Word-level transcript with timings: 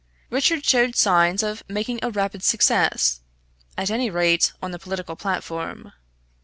Richard 0.31 0.65
showed 0.65 0.95
signs 0.95 1.43
of 1.43 1.61
making 1.69 1.99
a 2.01 2.09
rapid 2.09 2.41
success, 2.41 3.21
at 3.77 3.91
any 3.91 4.09
rate 4.09 4.51
on 4.59 4.71
the 4.71 4.79
political 4.79 5.15
platform. 5.15 5.93